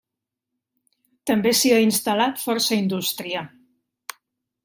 [1.31, 3.43] També s'hi ha instal·lat força indústria.